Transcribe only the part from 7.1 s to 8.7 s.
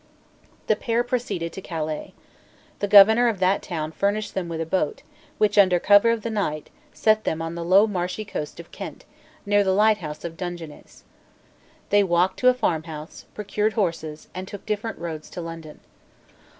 them on the low marshy coast